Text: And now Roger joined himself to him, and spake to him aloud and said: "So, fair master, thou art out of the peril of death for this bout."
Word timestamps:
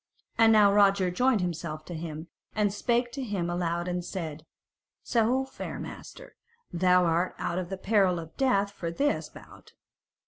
And 0.35 0.51
now 0.51 0.73
Roger 0.73 1.11
joined 1.11 1.41
himself 1.41 1.85
to 1.85 1.93
him, 1.93 2.27
and 2.55 2.73
spake 2.73 3.11
to 3.11 3.21
him 3.23 3.51
aloud 3.51 3.87
and 3.87 4.03
said: 4.03 4.47
"So, 5.03 5.45
fair 5.45 5.77
master, 5.77 6.33
thou 6.73 7.05
art 7.05 7.35
out 7.37 7.59
of 7.59 7.69
the 7.69 7.77
peril 7.77 8.17
of 8.17 8.35
death 8.35 8.71
for 8.71 8.89
this 8.89 9.29
bout." 9.29 9.73